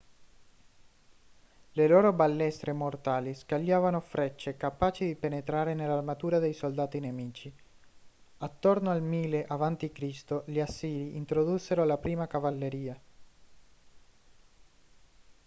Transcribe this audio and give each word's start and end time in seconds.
le 1.73 1.87
loro 1.87 2.11
balestre 2.11 2.73
mortali 2.73 3.35
scagliavano 3.35 3.99
frecce 3.99 4.57
capaci 4.57 5.05
di 5.05 5.13
penetrare 5.15 5.75
nell'armatura 5.75 6.39
dei 6.39 6.53
soldati 6.53 6.99
nemici 6.99 7.53
attorno 8.39 8.89
al 8.89 9.03
1000 9.03 9.45
a.c. 9.47 10.41
gli 10.45 10.59
assiri 10.59 11.15
introdussero 11.15 11.85
la 11.85 11.97
prima 11.97 12.25
cavalleria 12.25 12.99